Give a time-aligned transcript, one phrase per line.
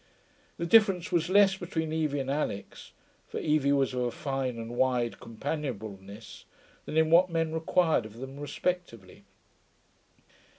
[0.57, 2.91] The difference was less between Evie and Alix
[3.27, 6.45] (for Evie was of a fine and wide companionableness)
[6.85, 9.25] than in what men required of them respectively.